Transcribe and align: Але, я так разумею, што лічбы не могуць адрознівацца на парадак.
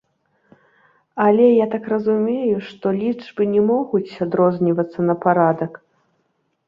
Але, 1.25 1.47
я 1.55 1.67
так 1.73 1.83
разумею, 1.93 2.55
што 2.69 2.85
лічбы 3.01 3.43
не 3.53 3.61
могуць 3.71 4.19
адрознівацца 4.27 4.99
на 5.11 5.15
парадак. 5.27 5.71